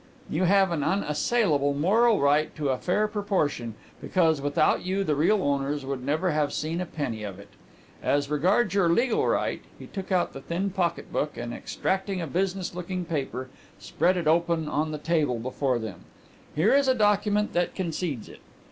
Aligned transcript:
"You 0.31 0.45
have 0.45 0.71
an 0.71 0.81
unassailable 0.83 1.75
moral 1.75 2.19
right 2.19 2.55
to 2.55 2.69
a 2.69 2.79
fair 2.79 3.07
proportion, 3.07 3.75
because 4.01 4.41
without 4.41 4.83
you 4.83 5.03
the 5.03 5.13
real 5.15 5.43
owners 5.43 5.85
would 5.85 6.03
never 6.03 6.31
have 6.31 6.51
seen 6.53 6.81
a 6.81 6.87
penny 6.87 7.21
of 7.23 7.37
it. 7.37 7.49
As 8.01 8.27
regards 8.27 8.73
your 8.73 8.89
legal 8.89 9.27
right" 9.27 9.61
he 9.77 9.85
took 9.85 10.11
out 10.11 10.33
the 10.33 10.41
thin 10.41 10.71
pocket 10.71 11.13
book 11.13 11.37
and 11.37 11.53
extracting 11.53 12.19
a 12.19 12.25
business 12.25 12.73
looking 12.73 13.05
paper 13.05 13.49
spread 13.77 14.17
it 14.17 14.25
open 14.25 14.67
on 14.67 14.91
the 14.91 14.97
table 14.97 15.37
before 15.37 15.77
them 15.77 15.99
"here 16.55 16.73
is 16.73 16.87
a 16.87 16.95
document 16.95 17.53
that 17.53 17.75
concedes 17.75 18.27
it. 18.27 18.39